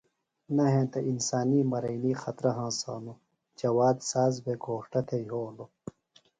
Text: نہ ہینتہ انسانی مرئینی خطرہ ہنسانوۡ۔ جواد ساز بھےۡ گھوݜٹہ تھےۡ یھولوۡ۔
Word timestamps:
نہ 0.55 0.65
ہینتہ 0.73 0.99
انسانی 1.11 1.61
مرئینی 1.71 2.13
خطرہ 2.21 2.51
ہنسانوۡ۔ 2.59 3.19
جواد 3.59 3.97
ساز 4.09 4.33
بھےۡ 4.43 4.59
گھوݜٹہ 4.63 4.99
تھےۡ 5.07 5.23
یھولوۡ۔ 5.27 5.71